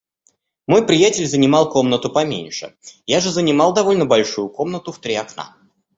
Мой 0.65 0.83
приятель 0.87 1.27
занимал 1.27 1.69
комнату 1.71 2.09
поменьше, 2.11 2.75
я 3.05 3.19
же 3.19 3.29
занимал 3.29 3.71
довольно 3.71 4.07
большую 4.07 4.49
комнату, 4.49 4.91
в 4.91 4.97
три 4.99 5.13
окна. 5.15 5.55